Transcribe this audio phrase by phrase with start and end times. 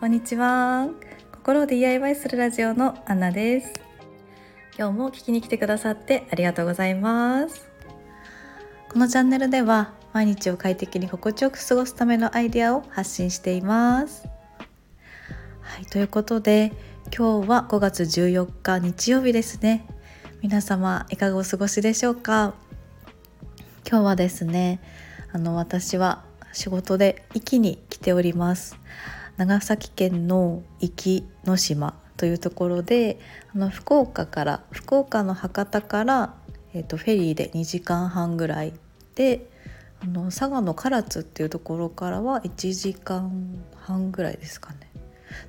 [0.00, 0.88] こんにちは。
[1.30, 3.82] 心を DIY するラジオのアンナです。
[4.78, 7.68] 今日も聞きに来てくださってありがとうございます。
[8.90, 14.26] このチャンネルでは毎日を快適に心地よく過ごすためのアイデアを発信しています。
[15.60, 16.72] はいということで
[17.14, 19.84] 今日は5月14日日曜日ですね。
[20.40, 22.54] 皆様いかがお過ごしでしょうか？
[23.86, 24.80] 今日はですね
[25.30, 26.24] あの私は
[26.54, 28.78] 仕事で壱岐に来ております。
[29.40, 33.18] 長崎県の壱岐の島というところで
[33.54, 36.34] あの福岡から福岡の博多から、
[36.74, 38.74] えーと、フェリーで2時間半ぐらい
[39.14, 39.48] で
[40.02, 44.92] あの佐賀の唐津っていうところからは1時間半ぐらいですかね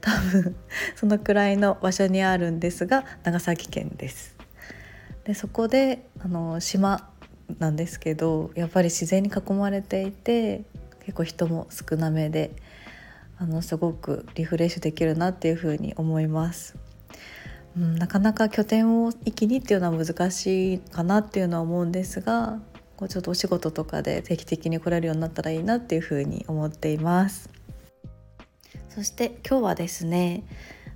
[0.00, 0.54] 多分
[0.94, 4.36] そのくらいの場所にあるんですが長崎県です。
[5.24, 7.10] でそこであの島
[7.58, 10.62] なんですけどやっぱり自然に囲まれていて
[11.00, 12.52] 結構人も少なめで
[13.40, 16.76] あのすごくリフレッシュできるなっていうふうに思います。
[17.76, 22.60] うん、なかなか拠点を一気にっていうのは難しいかなっていうのは思うんですが
[22.96, 27.48] こうちょっとお仕事とかで定期的に来れるようになったらいいなっていうふうに思っています
[28.88, 30.42] そして今日はですね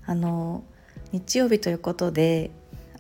[0.05, 0.65] あの
[1.13, 2.51] 日曜日ということで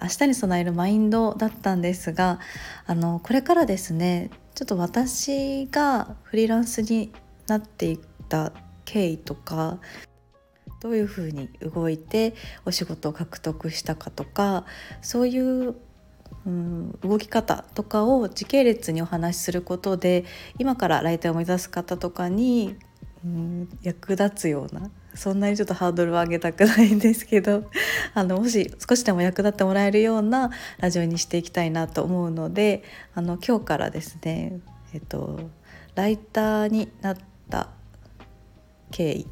[0.00, 2.38] 明日に備えるマインドだったんですが
[2.86, 7.12] あのこれからですねちょっと私がフリーランスに
[7.48, 7.98] なっていっ
[8.28, 8.52] た
[8.84, 9.78] 経緯とか
[10.84, 12.34] どういうふうに動いて
[12.66, 14.66] お仕事を獲得したかとか
[15.00, 15.74] そういう、
[16.46, 20.26] うん、動き方とかを時系列にお話しすることで
[20.58, 22.76] 今から来店を目指す方とかに、
[23.24, 27.70] うん、役立つようなそんなにちょっとハードルを上げたくないんですけど
[28.12, 32.82] あのもし少しでも役立ってもらえるようなラジオにしていきたいなと思うので
[33.14, 34.60] あの今日からですね
[34.92, 35.40] えっと
[35.94, 37.33] ライターになった
[38.94, 39.26] 経緯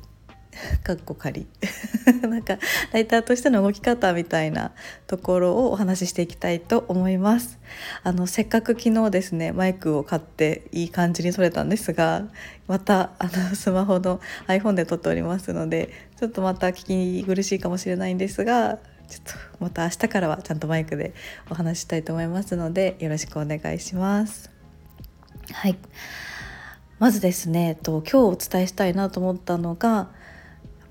[0.83, 1.47] かっこ仮。
[2.29, 2.59] なんか
[2.93, 4.73] ライターとしての動き方みたいな
[5.07, 7.61] ところをお話ししていきたいと思います。
[8.03, 12.25] あのせっかく昨日ですねマイクを買っていい感じに撮れたんですが
[12.67, 18.79] またあの スマホの iPhone で撮っておりますのでちょっとまた聞き苦しいかもしれないんですが
[19.09, 21.15] ちょっとまた明日からはちゃんとマイクで
[21.49, 24.51] お話ししたいと思いますのでよろしくお願いします。
[25.51, 25.79] はい。
[27.03, 30.09] まずですねえっと今日お伝えしたいなと思ったのがやっ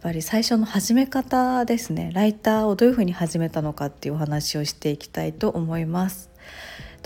[0.01, 6.29] ぱり最初の始め方ですねライターをどういうふうに始めたのかっていうお話をしていきたいと思います。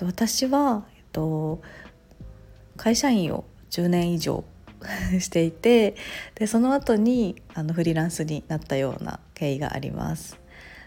[0.01, 1.61] 私は、えっと、
[2.77, 4.43] 会社員を10年以上
[5.21, 5.95] していて
[6.33, 10.39] でその後にあのフリーランスになったような経緯があります。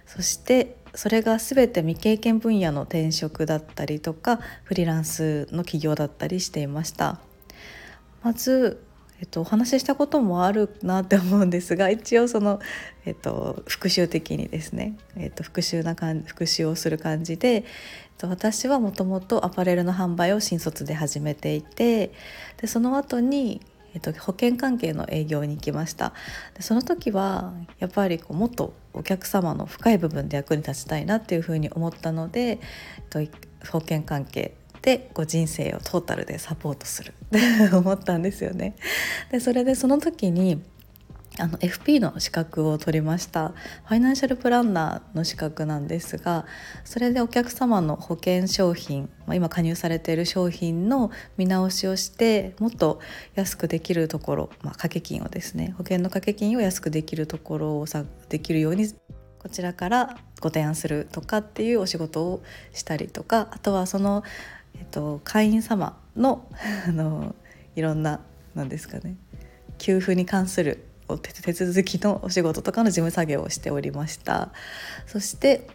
[0.06, 7.20] そしてそれが全て未経験分野の転職だったりとかフリーランスの企業だったりしていました。
[8.22, 8.82] まず、
[9.20, 12.60] えっと、お話ししたこともあるなって思うんですが 一応その、
[13.04, 17.64] えっと、復習的にですね、えっと、復習な感復習をする感じで、えっ
[18.18, 22.12] と、私はもともとアパレルの販売を新卒で始めていて
[22.60, 23.60] でその後に
[23.94, 26.12] えっと、保険関係の営業に行きました。
[26.54, 32.58] でその時はやっぱりこうもっとお客様の深い部分で役に立ちたいなっていうふうに思ったので、えっ
[33.08, 33.20] と、
[33.70, 38.76] 保険関係でこ人生をトータルでサポートするって 思ったんですよね。
[39.30, 40.62] でそれでその時に
[41.40, 43.50] あの FP の資格を取りました
[43.84, 46.46] ファイナンシャルプランナーの資格なんですが
[46.84, 53.00] それでお客様の保険商品、今加入されている商品の見直しをしてもっと
[53.34, 58.88] 安くできるところ、まあ、掛け金をですね保険の掛け金を安くできるところをさできるように
[59.38, 64.24] こちらからご提案するとかっていうお仕事をしたりとかあとはその
[64.82, 66.46] っと、会員様の
[66.86, 67.34] あの
[67.76, 68.20] いろんな
[68.54, 69.16] 何ですかね
[69.78, 70.84] 給付に関する
[71.42, 74.50] 手続きのお仕事とかの事務作業をしておりました。
[75.06, 75.66] そして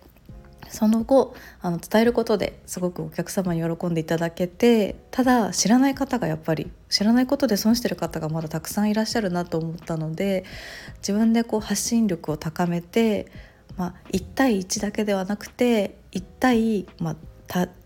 [0.73, 10.45] その後あの伝えることですごくお客様に喜んでいただけてただ知らない方がやっぱり知らないことで損してる方がまだたくさんいらっしゃるなと思ったので
[10.97, 13.31] 自分でこう発信力を高めて、
[13.77, 17.15] まあ、1対1だけではなくて1対、まあ、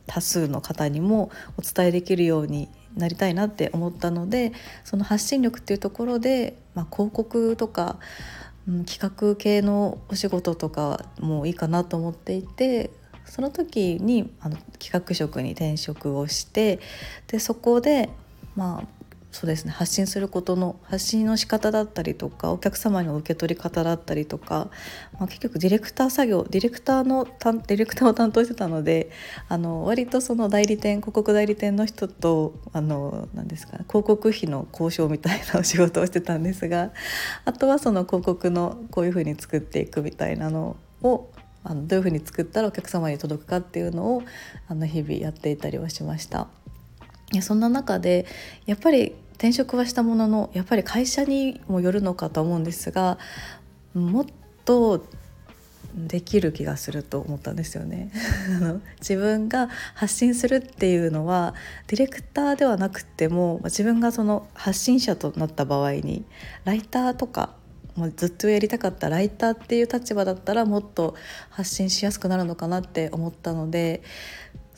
[0.05, 4.53] 多数の方にもお伝えできるようになりたいなって思ったので
[4.83, 7.97] その発信力っていうところで、まあ、広告とか、
[8.67, 12.89] うん、企画系のお仕事とかもいいかなと思っていて
[13.25, 16.79] その時にあの企画職に転職をして
[17.27, 18.09] でそこで
[18.55, 18.96] まあ
[19.31, 24.69] そうですね発信することの発信の仕方だったりとかお客様の受け取り方だったりとか、
[25.19, 29.12] まあ、結局ディレクター作業ディレクターのディレクターを担当してたので
[29.50, 36.91] あの割とその代理店広告代理店の人とあの何ですか、ね、広告費の交渉みたいなお仕事をしてたんですが
[37.45, 41.30] あとはその広告のこういうふうに作っていくみたいなのを
[41.63, 44.23] あのどういうふうに作ったらお客様に届くかっていうのを
[44.69, 46.47] あの日々やっていたりはしました。
[47.41, 48.25] そんな中で
[48.65, 53.18] やっぱり転職はしたもののやっぱり会社にもよるのかと思うんですが
[53.94, 54.25] もっ
[54.65, 55.06] と
[55.95, 58.12] できる気がすると思ったんですよね。
[59.00, 61.56] 自分が発信するっていうのは
[61.88, 66.23] ディレクターではなくても自分がその発信者となった場合に
[66.65, 67.56] ライターとか
[67.95, 71.15] もうずっとやりたかったライターっていう立場だったらもっと
[71.50, 74.03] 発信しやすくなるのかなって思ったので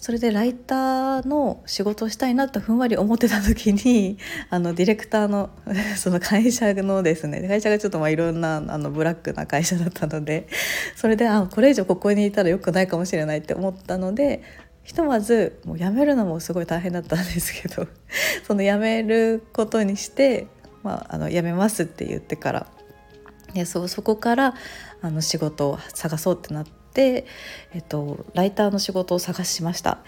[0.01, 4.17] それでライターの仕事をしたいなとふんわり思ってた時に
[4.49, 5.49] あのディレクターの
[5.97, 10.47] その会社のですね会社がちょっとまあいろんなあのブラックな会社だったので
[10.95, 14.41] それであこれ以上ここにいたらよくないかもしれないって思ったので
[14.83, 17.87] ひとまずもう辞めるのもすごい大変だったんですけど
[18.47, 20.47] その辞めることにして、
[20.81, 22.67] まあ、あの辞めますって言ってから
[23.53, 24.53] でそそこから
[25.01, 27.25] あの仕事を探そうってなって、え
[27.79, 29.99] っと、ライターの仕事を探しました。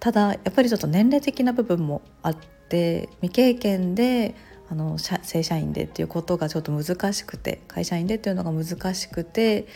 [0.00, 4.34] ただやっぱりちょっと年齢的な部分もあって未経験で
[4.70, 9.66] あの正社員でっていうことがちょっと難しくて会社員でっていうのが難しくて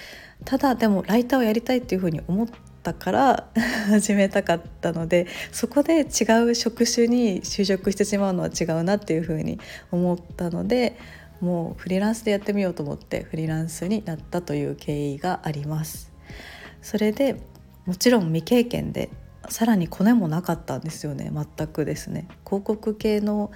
[0.45, 2.49] ただでもライターをやりたいっていうふうに思っ
[2.83, 3.49] たから
[3.89, 9.59] 始めたかったのでそこで違う職種に就職してしまうのは違うなっていうふうに
[9.91, 10.99] 思ったので
[11.41, 16.12] もうフリーランスでやってみようと思ってフリーランスになったという経緯があります。
[16.83, 17.41] それで
[17.87, 19.11] もちろん未経験で
[19.49, 22.29] さらにコネもなかったんですよね全くですね。
[22.45, 23.51] 広告系の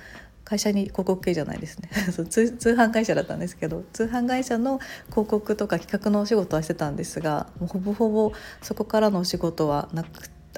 [0.44, 1.90] 会社に広告系じゃないですね。
[2.30, 4.78] 通販会社だったんですけど通販会社の
[5.10, 8.32] 広告とか企画のお仕事はしてたんですがもうほぼほぼ
[8.62, 10.08] そこからのお仕事はなく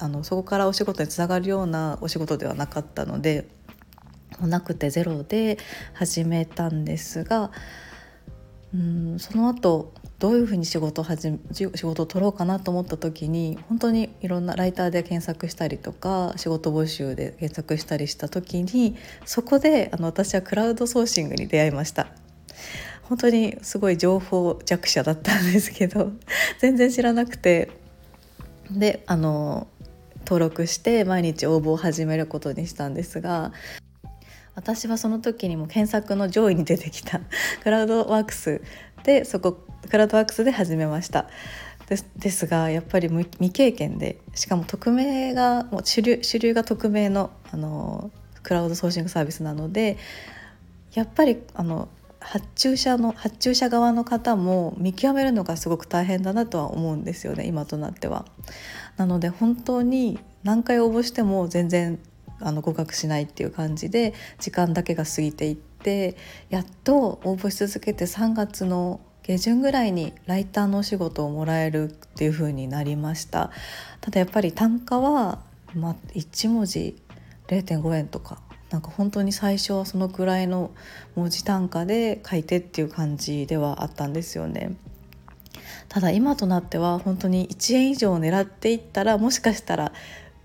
[0.01, 3.49] あのそこからお仕事につながるようなお仕事ではなかったので
[4.39, 5.59] もなくてゼロで
[5.95, 7.51] 始めたんですが
[8.75, 22.09] うんその後どういうふうに仕事を始め仕事を取ろうかなと思った時に本当にいろんなライターで検索したりとか仕事募集で検索したりした時にそこであの私はクラウドソーシングに出会いました。
[23.05, 26.13] 本当にすごい情報弱者だったんですけど
[26.61, 27.71] 全然知らなくて
[28.71, 29.67] であの
[30.27, 33.53] 登録して毎日応募を始めることにしたんですが
[34.59, 37.21] 私はその時にも検索の上位に出てきた
[37.63, 38.61] クラウドワークス
[39.05, 41.29] でそこクラウドワークスで始めました
[41.89, 48.11] ですですがやっぱり未経験でしかも匿名がもう主流主流が匿名のあの
[48.43, 49.97] クラウドソーシングサービスなので
[50.93, 51.89] やっぱりあの
[52.19, 58.25] 発注者の発注者側の方も見極めるのがすごく大変だなとは思うんですよね今となっては。
[58.97, 62.01] なので本当に何回応募しても全然
[62.41, 66.17] あの合格しないっていう感じで時間だけが過ぎていって
[66.51, 73.51] やっと応募し続けて3月の下旬ぐらいにライターのお仕事をもらえるっていう風になりました
[74.01, 75.41] ただやっぱり単価は、
[75.75, 76.97] まあ、1文字
[77.49, 80.71] 0.5円とかなんか本当に最初はそのくらいの
[81.15, 84.77] 文字単価で書いてっていう感じではあったんですよね。
[85.89, 89.93] ただ今となっては本当に1円以上狙っていったらもしかしたら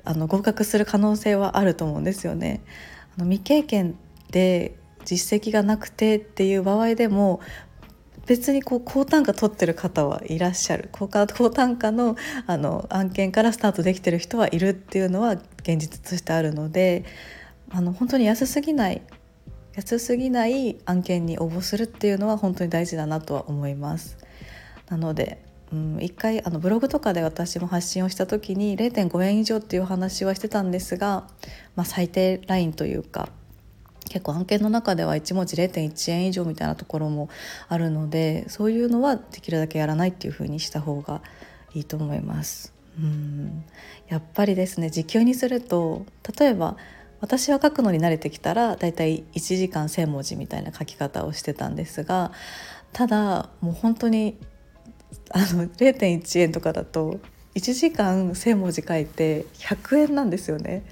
[0.05, 2.61] あの合格する可能性はあると思うんですよね。
[3.17, 3.95] あの未経験
[4.31, 4.75] で
[5.05, 7.39] 実績がなくてっていう場合でも
[8.25, 12.15] 別にこう高単価取ってる方はいらっしゃる高高単価の
[12.47, 17.03] あの案件からスタートできてる人はいるっていうのは現実としてあるので
[17.69, 19.01] あの本当に安すぎない
[19.75, 24.17] 安すぎない案件に応募するっていうのは本当に大事だなとは思います。
[24.89, 31.27] なのでうん、一回あのブログとかで私も発信をした時に0.5円以上っていう話はしてたんですが、
[31.75, 33.29] まあ、最低ラインというか
[34.07, 37.27] 結構案件の中では1文字0.1円以上みたいなところも
[37.69, 41.23] あるのでそういうのはできるだけやらないっていう風にした方が
[41.73, 42.71] いいと思います。
[42.99, 43.63] うん
[44.07, 46.05] やっぱりですね時給にすると
[46.37, 46.77] 例えば
[47.19, 52.31] 私は書くのに慣れてきたらだいたい1時間1,000文字みたいな書き方をしてたんですが
[52.91, 54.37] ただもう本当に
[55.31, 57.19] あの0.1円とかだと
[57.55, 60.83] 1時間1,000文字書いて100円なんですよね。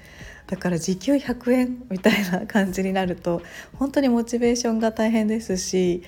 [0.46, 3.42] だから時給100円みたいな感じになると
[3.78, 6.02] 本当にモチベーションが大変ですし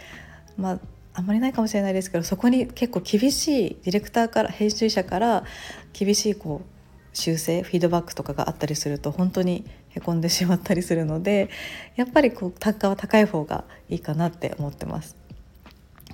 [0.58, 0.78] まあ
[1.14, 5.44] あんまりないかもしれないですけどそこに結構厳しいディレクターから編集者から
[5.92, 11.48] 厳しいこう修正フィードバックとかがあったりすると本当にへこんでしまったりするので
[11.94, 15.16] やっぱりこう単価は高い方がいいかなって思ってます。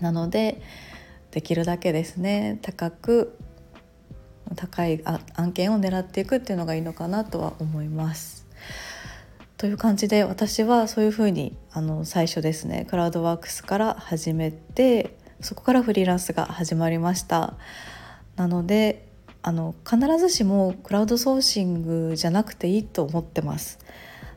[0.00, 0.60] なので
[1.30, 3.36] できるだけですね高く
[4.56, 5.00] 高い
[5.34, 8.46] 案件を狙っていくっていうのがいいのかなとは思います。
[9.56, 17.54] という感じで私はそういうふうにあの最初ですねクラウドワークスから始めてそこからフリーランスが始まりました。
[18.36, 19.06] なので
[19.42, 23.78] あの必ずしもクラウドソーシングじゃなくていいと思ってます。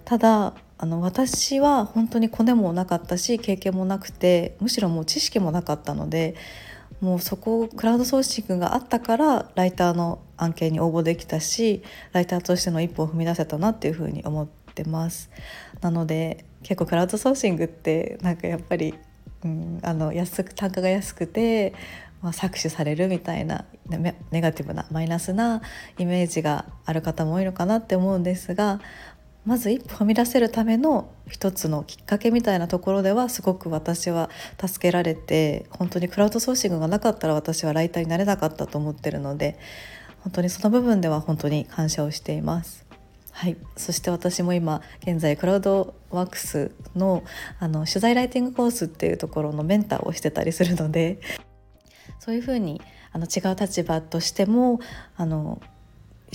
[0.05, 6.35] ただあの私は本当にコネもなかったし経験もなくてむしろもう知識もなかったので
[7.03, 11.83] もうそこクラウドソーシングがあったからライターの案件に応募できたし
[12.13, 15.29] ライターとしての一歩を踏み出せたなっていうふうに思ってます。
[15.81, 18.93] なので結構クラウドソーシングってなんかやっぱり、
[19.43, 21.73] うん、あの安く単価が安くて、
[22.21, 23.65] まあ、搾取されるみたいな
[24.31, 25.61] ネガティブなマイナスな
[25.97, 28.79] イメージがある方も多いのかなって思うんですが
[29.45, 34.29] まず一歩踏み出せるための一つのきっかけみたいなところではすごく私は
[34.65, 39.57] 助けられて本当にクラウドソーシングがなかったら私はライターになれなかったと思ってるので
[40.21, 42.83] 本当にその部分では本当に感謝をしています。
[43.31, 47.23] はい、そして私も今現在クラウドワークスの
[47.59, 51.19] あの取材ライティングコースっていうところのメンターをしてたりするので
[52.19, 52.79] そういうふうに
[53.11, 54.79] あの違う立場としても
[55.17, 55.61] あの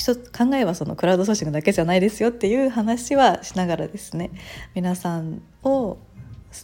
[0.06, 4.30] 考えはそのクラウドソーシングだけじゃないですよっていう話はしながらですね
[4.74, 5.98] 皆さんを、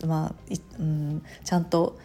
[0.07, 0.35] まあ
[0.79, 1.99] うん、ちゃんと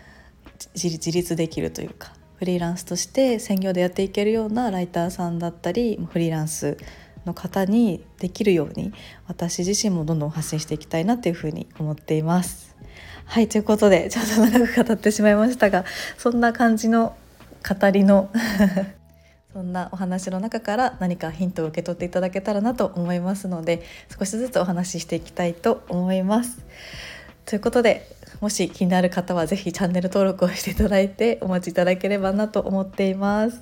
[0.76, 6.78] 自立できるというかフリーランスとして専業でやっていけるようなライターさんだったりフリーランス
[7.26, 8.94] の方にできるように
[9.28, 12.76] 私自身もどんどん発信していきたいなというふうに思っています。
[13.26, 15.86] はいということでちょっと長く語ってしまいましたが
[16.18, 17.16] そんな感じの
[17.68, 18.30] 語りの
[19.60, 23.84] そんなお話の中から何かヒントを受け取っていただけたらなと思いますので
[24.18, 26.64] 少しずつお話ししていきたいと思います。
[27.44, 28.08] ということで
[28.40, 33.60] もし気になる方は是非チャンネル登録をしていただいてお待ちいただければなと思っています。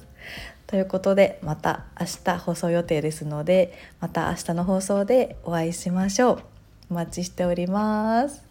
[0.67, 6.43] ということでまた明日放送予定ですのでまた明日の放送でお会いしましょう。
[6.91, 8.43] お待ちしております。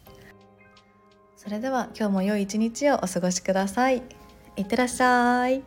[1.36, 4.02] それでは今日も良い一日をお過ごしください。
[4.56, 5.62] いってらっしゃい。